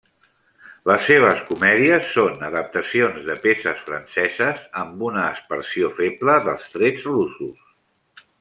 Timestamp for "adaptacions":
2.47-3.21